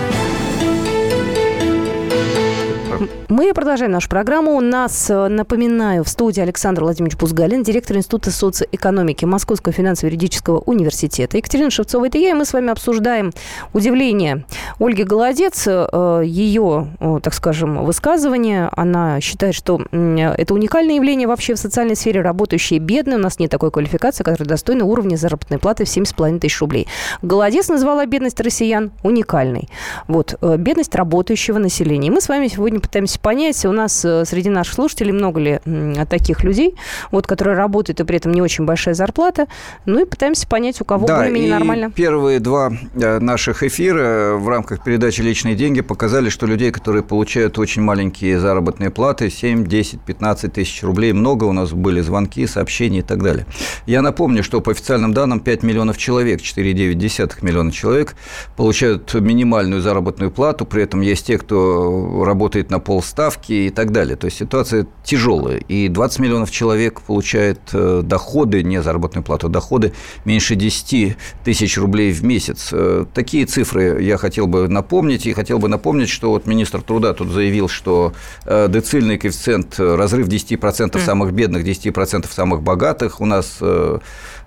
[3.29, 4.57] Мы продолжаем нашу программу.
[4.57, 11.37] У нас, э, напоминаю, в студии Александр Владимирович Бузгалин, директор Института социоэкономики Московского финансово-юридического университета.
[11.37, 13.33] Екатерина Шевцова, это я, и мы с вами обсуждаем
[13.75, 14.47] удивление
[14.79, 18.71] Ольги Голодец, э, ее, э, так скажем, высказывание.
[18.73, 23.19] Она считает, что это уникальное явление вообще в социальной сфере, работающие бедные.
[23.19, 26.87] У нас нет такой квалификации, которая достойна уровня заработной платы в 7,5 тысяч рублей.
[27.21, 29.69] Голодец назвала бедность россиян уникальной.
[30.09, 32.09] Вот, бедность работающего населения.
[32.09, 35.61] И мы с вами сегодня пытаемся понять, у нас э, среди наших слушателей много ли
[36.09, 36.77] таких людей,
[37.11, 39.47] вот, которые работают, и при этом не очень большая зарплата.
[39.87, 41.91] Ну и пытаемся понять, у кого да, более-менее нормально.
[41.91, 47.59] первые два э, наших эфира в рамках передачи «Личные деньги» показали, что людей, которые получают
[47.59, 53.01] очень маленькие заработные платы, 7, 10, 15 тысяч рублей, много у нас были звонки, сообщения
[53.01, 53.47] и так далее.
[53.87, 58.15] Я напомню, что по официальным данным 5 миллионов человек, 4,9 миллиона человек
[58.57, 63.93] получают минимальную заработную плату, при этом есть те, кто работает на пол ставки и так
[63.93, 64.17] далее.
[64.17, 65.59] То есть ситуация тяжелая.
[65.59, 69.93] И 20 миллионов человек получает э, доходы, не заработную плату, а доходы
[70.25, 72.71] меньше 10 тысяч рублей в месяц.
[72.73, 75.27] Э, такие цифры я хотел бы напомнить.
[75.27, 78.13] И хотел бы напомнить, что вот министр труда тут заявил, что
[78.45, 83.59] э, децильный коэффициент, разрыв 10% самых бедных, 10% самых богатых у нас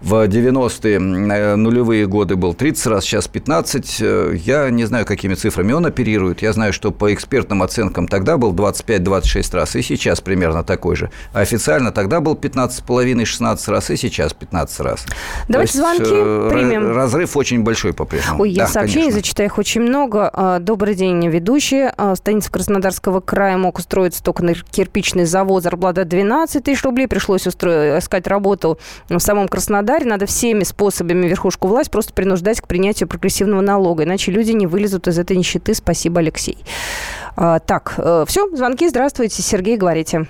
[0.01, 0.97] в 90-е
[1.57, 3.99] нулевые годы был 30 раз, сейчас 15.
[4.45, 6.41] Я не знаю, какими цифрами он оперирует.
[6.41, 11.11] Я знаю, что по экспертным оценкам тогда был 25-26 раз, и сейчас примерно такой же.
[11.33, 15.05] А официально тогда был 15,5-16 раз, и сейчас 15 раз.
[15.49, 16.95] Давайте есть, звонки э, примем.
[16.95, 18.43] Разрыв очень большой по-прежнему.
[18.43, 19.19] Ой, я да, сообщений конечно.
[19.19, 20.29] зачитаю их очень много.
[20.31, 21.93] А, добрый день, ведущие.
[21.97, 25.63] А, станица Краснодарского края мог устроиться только на кирпичный завод.
[25.63, 27.09] Зарплата 12 тысяч рублей.
[27.09, 32.61] Пришлось устроить, искать работу в самом Краснодаре Краснодаре надо всеми способами верхушку власть просто принуждать
[32.61, 35.73] к принятию прогрессивного налога, иначе люди не вылезут из этой нищеты.
[35.73, 36.59] Спасибо, Алексей.
[37.35, 39.41] А, так, э, все, звонки, здравствуйте.
[39.41, 40.27] Сергей, говорите.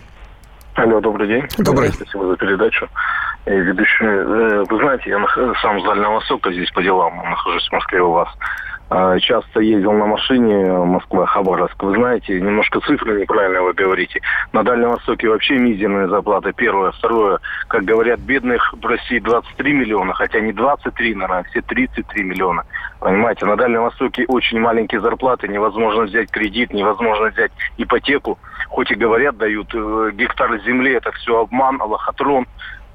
[0.75, 1.43] Алло, добрый день.
[1.57, 1.89] Добрый.
[1.89, 2.87] Спасибо за передачу.
[3.47, 5.17] И ведущий, э, вы знаете, я
[5.61, 8.29] сам с Дальнего Востока здесь по делам нахожусь в Москве у вас.
[8.89, 11.81] А, часто ездил на машине Москва-Хабаровск.
[11.83, 14.19] Вы знаете, немножко цифры неправильно вы говорите.
[14.51, 16.51] На Дальнем Востоке вообще мизерная зарплата.
[16.53, 16.91] Первое.
[16.91, 17.39] Второе.
[17.67, 22.63] Как говорят, бедных в России 23 миллиона, хотя не 23, наверное, а все 33 миллиона.
[22.99, 28.39] Понимаете, на Дальнем Востоке очень маленькие зарплаты, невозможно взять кредит, невозможно взять ипотеку.
[28.69, 32.45] Хоть и говорят, дают э, гектар земли, это все обман, лохотрон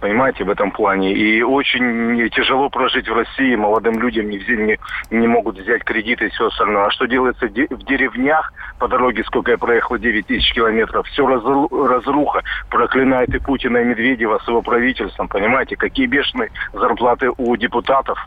[0.00, 1.12] понимаете, в этом плане.
[1.12, 4.78] И очень тяжело прожить в России, молодым людям не, не,
[5.11, 6.87] не могут взять кредиты и все остальное.
[6.87, 12.42] А что делается в деревнях по дороге, сколько я проехал, 9 тысяч километров, все разруха,
[12.68, 18.18] проклинает и Путина, и Медведева с его правительством, понимаете, какие бешеные зарплаты у депутатов,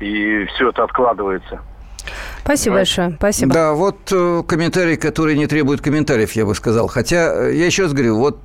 [0.00, 1.60] и все это откладывается.
[2.44, 3.14] Спасибо большое.
[3.18, 3.52] Спасибо.
[3.52, 6.86] Да, вот э, комментарий, который не требует комментариев, я бы сказал.
[6.86, 8.38] Хотя, э, я еще раз говорю, вот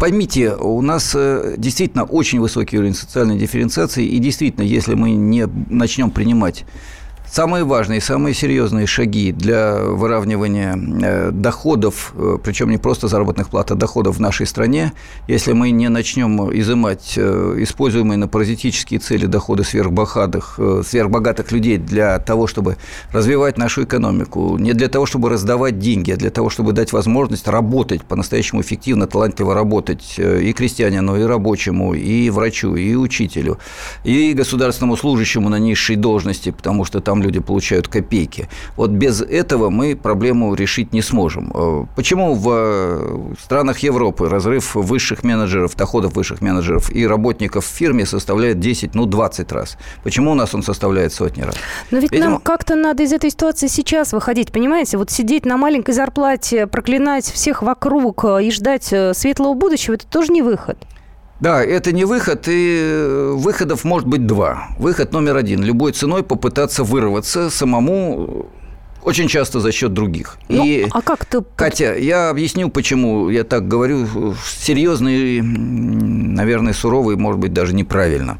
[0.00, 5.46] Поймите, у нас э, действительно очень высокий уровень социальной дифференциации, и действительно, если мы не
[5.68, 6.64] начнем принимать
[7.30, 13.70] Самые важные, самые серьезные шаги для выравнивания э, доходов, э, причем не просто заработных плат,
[13.70, 14.92] а доходов в нашей стране,
[15.28, 22.18] если мы не начнем изымать э, используемые на паразитические цели доходы сверхбогатых, сверхбогатых людей для
[22.18, 22.78] того, чтобы
[23.12, 27.46] развивать нашу экономику, не для того, чтобы раздавать деньги, а для того, чтобы дать возможность
[27.46, 33.58] работать, по-настоящему эффективно, талантливо работать и крестьянину, и рабочему, и врачу, и учителю,
[34.02, 38.48] и государственному служащему на низшей должности, потому что там люди получают копейки.
[38.76, 41.50] Вот без этого мы проблему решить не сможем.
[41.54, 47.68] Э, почему в э, странах Европы разрыв высших менеджеров, доходов высших менеджеров и работников в
[47.68, 49.76] фирме составляет 10, ну, 20 раз?
[50.02, 51.54] Почему у нас он составляет сотни раз?
[51.90, 52.30] Но ведь Видимо...
[52.30, 54.96] нам как-то надо из этой ситуации сейчас выходить, понимаете?
[54.96, 60.32] Вот сидеть на маленькой зарплате, проклинать всех вокруг э, и ждать светлого будущего– это тоже
[60.32, 60.78] не выход.
[61.40, 64.68] Да, это не выход, и э, выходов может быть два.
[64.78, 68.50] Выход номер один– любой ценой попытаться вырваться самому
[69.02, 70.36] очень часто за счет других.
[70.48, 71.42] Ну, и, а как ты...
[71.56, 74.34] Катя, я объясню, почему я так говорю.
[74.44, 78.38] Серьезный, наверное, суровый, может быть, даже неправильно.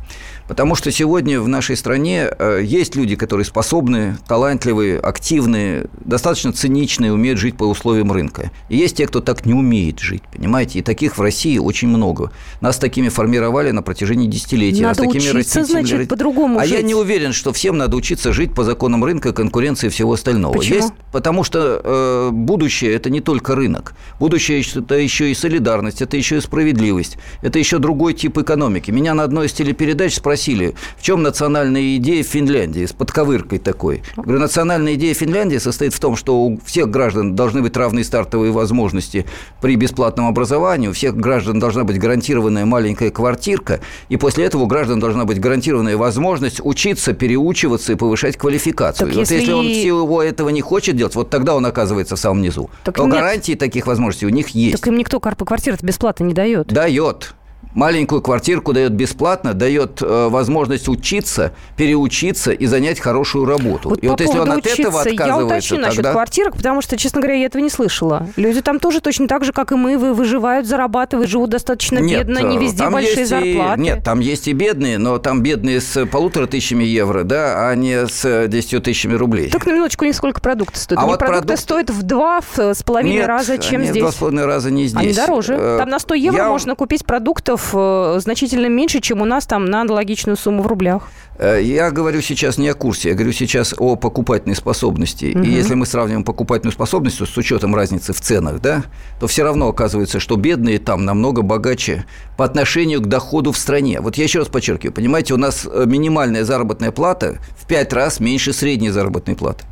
[0.51, 7.13] Потому что сегодня в нашей стране э, есть люди, которые способны, талантливые, активные, достаточно циничные,
[7.13, 8.51] умеют жить по условиям рынка.
[8.69, 10.81] И есть те, кто так не умеет жить, понимаете?
[10.81, 12.33] И таких в России очень много.
[12.61, 14.83] Нас такими формировали на протяжении десятилетий.
[14.83, 16.79] Надо нас такими учиться, значит, по-другому А жить.
[16.79, 20.55] я не уверен, что всем надо учиться жить по законам рынка, конкуренции и всего остального.
[20.55, 20.75] Почему?
[20.79, 23.95] Есть, потому что э, будущее– это не только рынок.
[24.19, 28.91] Будущее– это еще и солидарность, это еще и справедливость, это еще другой тип экономики.
[28.91, 34.03] Меня на одной из телепередач спросили, спросили, в чем национальная идея Финляндии, с подковыркой такой.
[34.17, 38.05] Я говорю, национальная идея Финляндии состоит в том, что у всех граждан должны быть равные
[38.05, 39.27] стартовые возможности
[39.61, 44.67] при бесплатном образовании, у всех граждан должна быть гарантированная маленькая квартирка, и после этого у
[44.67, 49.09] граждан должна быть гарантированная возможность учиться, переучиваться и повышать квалификацию.
[49.09, 49.35] Так и если...
[49.35, 52.71] вот если он всего этого не хочет делать, вот тогда он оказывается в самом низу.
[52.85, 53.13] Так То нет.
[53.13, 54.79] гарантии таких возможностей у них есть.
[54.79, 56.69] Так им никто квартиры бесплатно не дает.
[56.69, 57.35] Дает
[57.75, 63.91] маленькую квартирку дает бесплатно, дает э, возможность учиться, переучиться и занять хорошую работу.
[63.91, 65.89] Вот и вот если он от этого отказывается, я уточню тогда...
[65.89, 68.27] насчет квартирок, потому что, честно говоря, я этого не слышала.
[68.37, 72.39] Люди там тоже точно так же, как и мы, выживают, зарабатывают, живут достаточно нет, бедно,
[72.41, 73.81] не везде там большие есть зарплаты.
[73.81, 77.75] И, нет, там есть и бедные, но там бедные с полутора тысячами евро, да, а
[77.75, 79.51] не с десятью тысячами рублей.
[79.51, 81.03] Так на минуточку, не сколько продукты стоят.
[81.03, 81.63] А вот продукты продукт...
[81.63, 84.03] стоят в два с половиной раза, чем нет, здесь.
[84.03, 85.01] два с половиной раза не здесь.
[85.01, 85.55] Они дороже.
[85.55, 86.49] Э, там на 100 евро я...
[86.49, 91.11] можно купить продуктов э, значительно меньше, чем у нас там на аналогичную сумму в рублях.
[91.39, 95.33] Э, я говорю сейчас не о курсе, я говорю сейчас о покупательной способности.
[95.35, 95.45] Угу.
[95.45, 98.85] И если мы сравниваем покупательную способность с учетом разницы в ценах, да,
[99.19, 102.05] то все равно оказывается, что бедные там намного богаче
[102.37, 104.01] по отношению к доходу в стране.
[104.01, 108.21] Вот я еще раз подчеркиваю, понимаете, у нас э, минимальная заработная плата в пять раз
[108.21, 109.65] меньше средней заработной платы.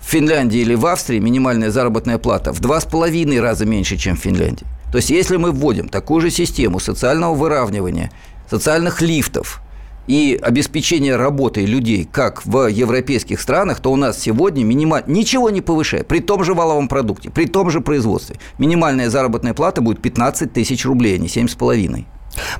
[0.00, 4.16] В Финляндии или в Австрии минимальная заработная плата в два с половиной раза меньше, чем
[4.16, 4.64] в Финляндии.
[4.90, 8.10] То есть, если мы вводим такую же систему социального выравнивания,
[8.48, 9.60] социальных лифтов
[10.06, 15.60] и обеспечения работой людей, как в европейских странах, то у нас сегодня минимально ничего не
[15.60, 18.36] повышая, при том же валовом продукте, при том же производстве.
[18.58, 22.04] Минимальная заработная плата будет 15 тысяч рублей, а не 7,5.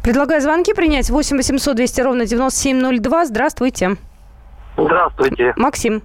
[0.03, 3.27] Предлагаю звонки принять 8 800 200 ровно 9702.
[3.27, 3.97] Здравствуйте.
[4.77, 5.53] Здравствуйте.
[5.57, 6.03] Максим.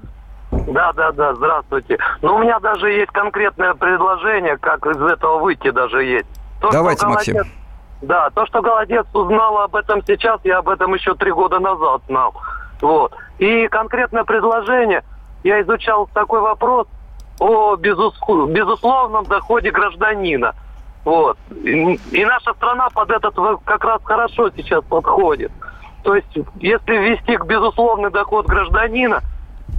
[0.52, 1.98] Да, да, да, здравствуйте.
[2.22, 6.28] Ну, у меня даже есть конкретное предложение, как из этого выйти даже есть.
[6.60, 7.38] То, Давайте, Максим.
[8.02, 12.02] Да, то, что голодец узнал об этом сейчас, я об этом еще три года назад
[12.08, 12.34] знал.
[12.82, 13.14] Вот.
[13.38, 15.04] И конкретное предложение,
[15.44, 16.88] я изучал такой вопрос
[17.40, 20.54] о безусловном доходе гражданина.
[21.06, 21.38] Вот.
[21.64, 23.36] И, и наша страна под этот
[23.66, 25.52] как раз хорошо сейчас подходит.
[26.04, 29.22] То есть, если ввести к безусловный доход гражданина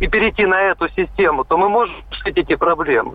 [0.02, 3.12] и перейти на эту систему, то мы можем решить эти проблемы.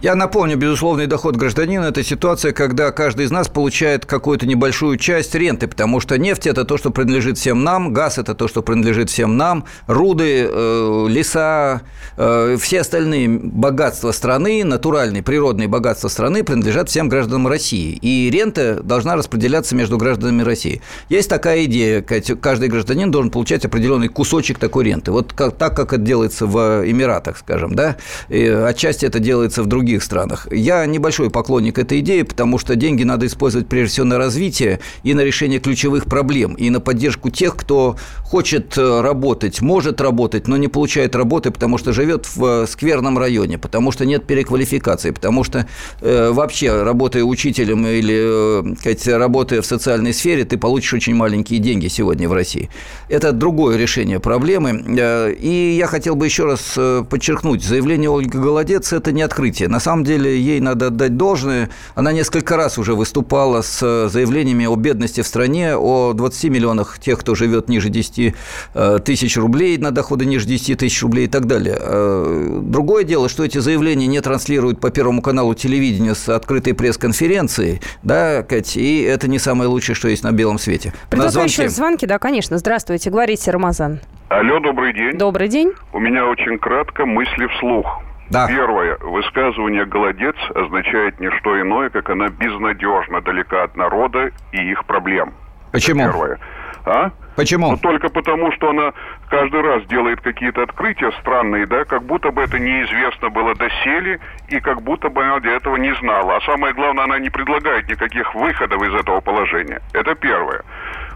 [0.00, 5.34] Я напомню, безусловный доход гражданина– это ситуация, когда каждый из нас получает какую-то небольшую часть
[5.34, 9.10] ренты, потому что нефть– это то, что принадлежит всем нам, газ– это то, что принадлежит
[9.10, 11.80] всем нам, руды, э, леса,
[12.16, 17.98] э, все остальные богатства страны, натуральные, природные богатства страны принадлежат всем гражданам России.
[18.00, 20.80] И рента должна распределяться между гражданами России.
[21.08, 25.10] Есть такая идея, каждый гражданин должен получать определенный кусочек такой ренты.
[25.10, 27.96] Вот так, как это делается в Эмиратах, скажем, да,
[28.28, 30.46] и отчасти это делается в других других странах.
[30.50, 35.14] Я небольшой поклонник этой идеи, потому что деньги надо использовать прежде всего на развитие и
[35.14, 40.58] на решение ключевых проблем, и на поддержку тех, кто хочет э, работать, может работать, но
[40.58, 45.44] не получает работы, потому что живет в э, скверном районе, потому что нет переквалификации, потому
[45.44, 45.66] что
[46.02, 51.60] э, вообще, работая учителем или, э, сказать, работая в социальной сфере, ты получишь очень маленькие
[51.60, 52.68] деньги сегодня в России.
[53.08, 54.84] Это другое решение проблемы.
[54.98, 59.68] Э, и я хотел бы еще раз подчеркнуть, заявление Ольги Голодец– это не открытие.
[59.78, 61.70] На самом деле ей надо отдать должное.
[61.94, 67.20] Она несколько раз уже выступала с заявлениями о бедности в стране, о 20 миллионах тех,
[67.20, 68.34] кто живет ниже 10
[68.74, 71.76] э, тысяч рублей, на доходы ниже 10 тысяч рублей и так далее.
[71.78, 77.80] Э, другое дело, что эти заявления не транслируют по Первому каналу телевидения с открытой пресс-конференции,
[78.02, 80.92] да, Кать, и это не самое лучшее, что есть на белом свете.
[81.08, 82.58] Предлагающие звонки, да, конечно.
[82.58, 84.00] Здравствуйте, говорите, Рамазан.
[84.28, 85.16] Алло, добрый день.
[85.16, 85.70] Добрый день.
[85.92, 87.86] У меня очень кратко мысли вслух.
[88.30, 88.46] Да.
[88.46, 88.98] Первое.
[88.98, 95.32] Высказывание «голодец» означает не что иное, как она безнадежно далека от народа и их проблем.
[95.72, 96.02] Почему?
[96.02, 96.38] Это первое.
[96.84, 97.10] А?
[97.36, 97.70] Почему?
[97.70, 98.92] Ну, только потому, что она
[99.28, 104.58] каждый раз делает какие-то открытия странные, да, как будто бы это неизвестно было доселе, и
[104.60, 106.36] как будто бы она этого не знала.
[106.36, 109.80] А самое главное, она не предлагает никаких выходов из этого положения.
[109.92, 110.62] Это первое.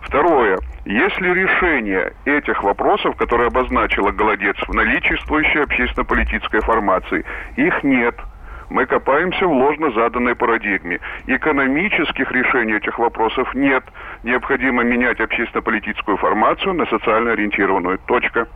[0.02, 0.58] Второе.
[0.84, 7.24] Если решение этих вопросов, которые обозначила Голодец в наличествующей общественно-политической формации,
[7.56, 8.14] их нет–
[8.72, 10.98] мы копаемся в ложно заданной парадигме.
[11.26, 13.84] Экономических решений этих вопросов нет.
[14.22, 17.98] Необходимо менять общественно-политическую формацию на социально ориентированную.
[18.06, 18.48] Точка.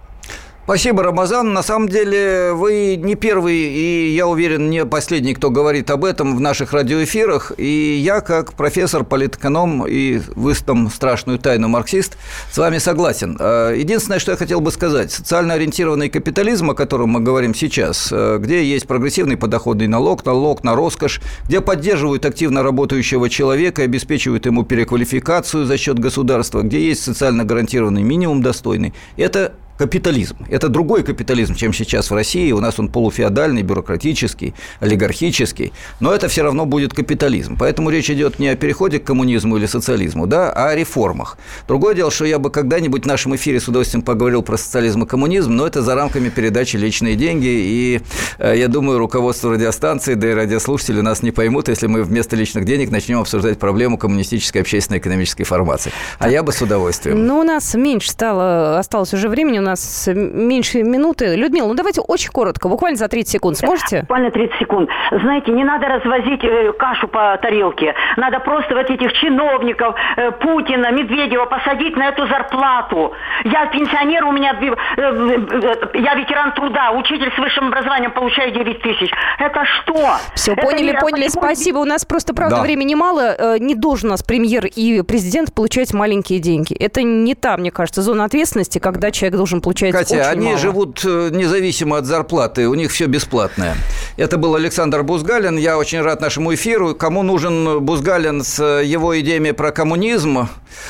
[0.66, 1.52] Спасибо, Рамазан.
[1.52, 6.37] На самом деле вы не первый и, я уверен, не последний, кто говорит об этом
[6.37, 7.52] в наших радиоэфирах.
[7.57, 12.18] И я, как профессор, политэконом и выстом страшную тайну марксист,
[12.50, 13.37] с вами согласен.
[13.38, 18.09] А, единственное, что я хотел бы сказать, социально ориентированный капитализм, о котором мы говорим сейчас,
[18.11, 24.46] а, где есть прогрессивный подоходный налог, налог на роскошь, где поддерживают активно работающего человека обеспечивают
[24.46, 30.37] ему переквалификацию за счет государства, где есть социально гарантированный минимум достойный, это капитализм.
[30.49, 32.53] Это другой капитализм, чем сейчас в России.
[32.53, 35.73] У нас он полуфеодальный, бюрократический, олигархический.
[36.01, 37.57] Но это все равно будет капитализм.
[37.59, 41.39] Поэтому речь идет не о переходе к коммунизму или социализму, да, а о реформах.
[41.69, 45.07] Другое дело, что я бы когда-нибудь в нашем эфире с удовольствием поговорил про социализм и
[45.07, 47.47] коммунизм, но это за рамками передачи «Личные деньги».
[47.47, 48.01] И
[48.39, 52.65] э, я думаю, руководство радиостанции, да и радиослушатели нас не поймут, если мы вместо личных
[52.65, 55.93] денег начнем обсуждать проблему коммунистической общественно-экономической формации.
[56.19, 57.27] А я бы с удовольствием.
[57.27, 61.35] Ну, у нас меньше стало, осталось уже времени нас меньше минуты.
[61.37, 63.57] Людмила, ну давайте очень коротко, буквально за 30 секунд.
[63.59, 64.00] Сможете?
[64.00, 64.90] Буквально 30 секунд.
[65.11, 67.94] Знаете, не надо развозить э, кашу по тарелке.
[68.16, 73.12] Надо просто вот этих чиновников, э, Путина, Медведева посадить на эту зарплату.
[73.44, 79.11] Я пенсионер, у меня, э, я ветеран труда, учитель с высшим образованием, получаю 9 тысяч.
[79.38, 80.16] Это что?
[80.35, 80.98] Все, Это поняли, не...
[80.98, 81.79] поняли, спасибо.
[81.79, 82.62] У нас просто, правда, Да.
[82.62, 83.59] времени мало.
[83.59, 86.74] Не должен у нас премьер и президент получать маленькие деньги.
[86.74, 90.59] Это не та, мне кажется, зона ответственности, когда человек должен получать Катя, очень они мало.
[90.59, 93.77] живут э, независимо от зарплаты, у них все бесплатное.
[94.16, 95.57] Это был Александр Бузгалин.
[95.57, 96.95] Я очень рад нашему эфиру.
[96.95, 100.49] Кому нужен Бузгалин с э, его идеями про коммунизм,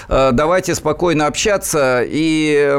[0.09, 2.03] давайте спокойно общаться.
[2.07, 2.77] И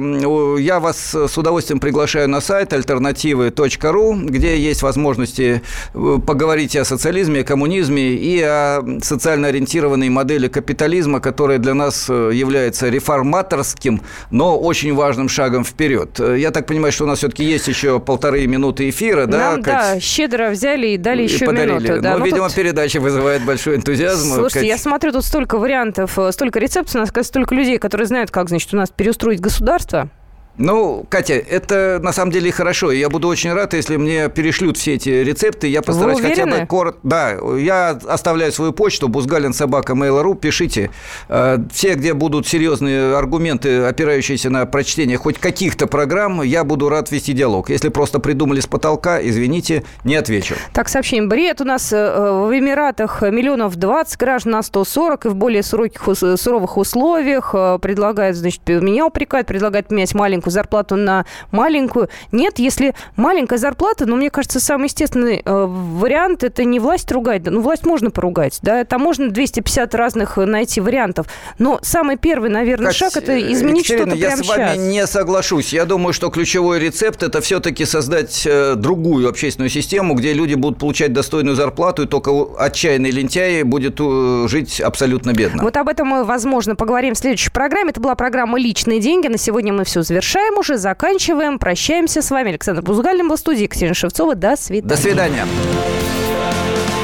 [0.59, 5.61] я вас с удовольствием приглашаю на сайт альтернативы.ру, где есть возможности
[5.93, 12.07] э, поговорить о социализме, о коммунизме и о социально ориентированной модели капитализма, которая для нас
[12.09, 16.19] э, является реформаторским, но очень важным шагом вперед.
[16.19, 19.63] Э, Я так понимаю, что у нас все-таки есть еще полторы минуты эфира, да, Нам,
[19.63, 19.73] Кать?
[19.95, 21.73] да, щедро взяли и дали И еще подарили.
[21.73, 22.01] минуту.
[22.01, 22.13] Да.
[22.13, 24.33] Ну, Ну, видимо, тут- передача вызывает большой энтузиазм.
[24.33, 24.67] Слушайте, Кать.
[24.67, 28.49] я смотрю, тут столько вариантов, э, столько рецептов, у нас столько людей, которые знают, как,
[28.49, 30.09] значит, у нас переустроить государство.
[30.57, 32.91] Ну, Катя, это на самом деле хорошо.
[32.91, 35.67] Я буду очень рад, если мне перешлют все эти рецепты.
[35.67, 36.99] Я постараюсь хотя бы коротко.
[37.03, 40.35] Да, я оставляю свою почту бузгалин собака mail.ru.
[40.35, 40.89] Пишите.
[41.29, 47.11] Э, все, где будут серьезные аргументы, опирающиеся на прочтение хоть каких-то программ, я буду рад
[47.11, 47.69] вести диалог.
[47.69, 50.55] Если просто придумали с потолка, извините, не отвечу.
[50.73, 51.27] Так, сообщение.
[51.27, 56.77] Бред у нас э, в Эмиратах миллионов 20 граждан на 140 и в более суровых
[56.77, 57.51] условиях.
[57.53, 62.09] Э, предлагают, значит, меня упрекают, предлагают менять маленькую маленькую зарплату на маленькую.
[62.31, 67.43] Нет, если маленькая зарплата, ну, мне кажется, самый естественный э, вариант– это не власть ругать.
[67.45, 71.27] Ну, власть можно поругать, да, там можно 250 разных найти вариантов.
[71.59, 74.77] Но самый первый, наверное, Кать, шаг– это изменить что-то я прямо с вами сейчас.
[74.77, 75.73] не соглашусь.
[75.73, 80.79] Я думаю, что ключевой рецепт– это все-таки создать э, другую общественную систему, где люди будут
[80.79, 85.63] получать достойную зарплату, и только отчаянный лентяй будет э, жить абсолютно бедно.
[85.63, 87.89] Вот об этом мы, возможно, поговорим в следующей программе.
[87.89, 89.27] Это была программа «Личные деньги».
[89.27, 91.59] На сегодня мы все завершаем завершаем уже, заканчиваем.
[91.59, 92.49] Прощаемся с вами.
[92.49, 93.63] Александр Бузгалин был в студии.
[93.63, 94.35] Екатерина Шевцова.
[94.35, 94.87] До свидания.
[94.87, 95.45] До свидания.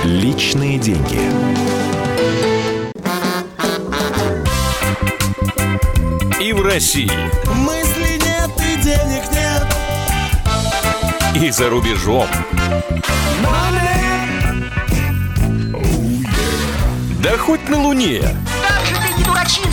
[0.03, 1.19] Личные деньги.
[6.39, 7.11] И в России.
[7.55, 9.65] Мысли нет и денег нет.
[11.41, 12.27] И за рубежом.
[17.23, 18.21] Да хоть на Луне.
[18.67, 19.72] Как же ты не дурачина,